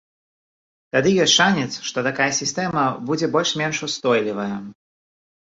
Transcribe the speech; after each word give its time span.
Тады 0.95 1.09
ёсць 1.25 1.35
шанец, 1.39 1.67
што 1.89 1.99
такая 2.09 2.31
сістэма 2.39 2.87
будзе 3.11 3.31
больш-менш 3.37 3.85
устойлівая. 3.91 4.51